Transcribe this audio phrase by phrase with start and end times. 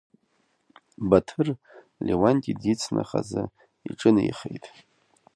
[1.09, 1.47] Баҭыр,
[2.05, 3.43] Леуанти дицны, хазы
[3.89, 4.65] иҿынеихеит.